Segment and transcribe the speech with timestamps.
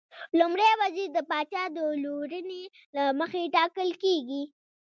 [0.39, 2.63] لومړی وزیر د پاچا د لورینې
[2.95, 4.43] له مخې ټاکل کېږي.